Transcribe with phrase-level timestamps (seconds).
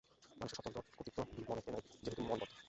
[0.31, 1.19] মানুষের স্বতন্ত্র কর্তৃত্ব
[1.49, 2.53] মনেতে নাই, যেহেতু মন বদ্ধ।